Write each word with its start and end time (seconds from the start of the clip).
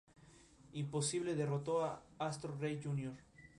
Imposible 0.73 1.35
derrotó 1.35 1.85
a 1.85 2.01
Astro 2.17 2.57
Rey, 2.59 2.79
Jr. 2.83 3.13